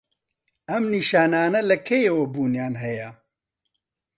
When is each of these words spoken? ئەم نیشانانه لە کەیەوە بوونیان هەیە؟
ئەم 0.69 0.83
نیشانانه 0.95 1.59
لە 1.69 1.77
کەیەوە 1.87 2.25
بوونیان 2.33 2.73
هەیە؟ 2.83 3.09